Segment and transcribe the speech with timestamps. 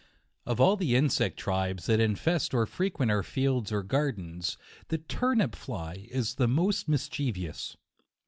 [0.45, 0.51] 128 JUNE.
[0.51, 5.55] Of all the insegt tribes that infest or frequent our fields or gardens, the turnip
[5.55, 7.77] fly is the most mischievous.